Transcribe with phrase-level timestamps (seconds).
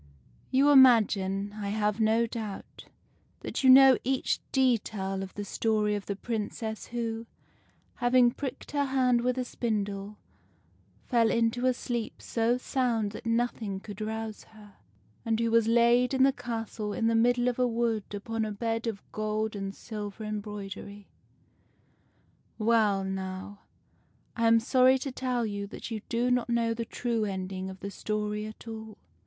[0.49, 2.85] You imagine, I have no doubt,
[3.41, 7.27] that you know each detail of the story of the Princess who,
[7.97, 10.17] having pricked her hand with a spindle,
[11.05, 14.77] fell into a sleep so sound that nothing could rouse her,
[15.23, 18.51] and who was laid in the castle in the middle of a wood upon a
[18.51, 21.09] bed of gold and silver embroidery,—
[22.57, 23.59] well, now,
[24.35, 27.81] I am sorry to tell you that you do not know the true ending of
[27.81, 28.97] the story at all.